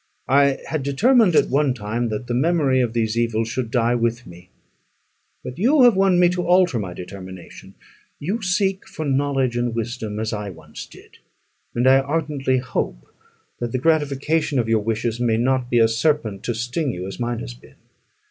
[0.27, 4.25] I had determined, at one time, that the memory of these evils should die with
[4.25, 4.49] me;
[5.43, 7.75] but you have won me to alter my determination.
[8.17, 11.19] You seek for knowledge and wisdom, as I once did;
[11.75, 13.13] and I ardently hope
[13.59, 17.19] that the gratification of your wishes may not be a serpent to sting you, as
[17.19, 17.75] mine has been.